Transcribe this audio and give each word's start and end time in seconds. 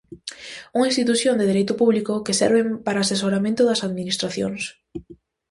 Unha 0.77 0.89
institución 0.91 1.35
de 1.37 1.49
dereito 1.51 1.73
público, 1.81 2.13
que 2.25 2.37
serve 2.41 2.61
para 2.85 3.01
asesoramento 3.07 3.61
das 3.65 3.83
administracións. 3.87 4.61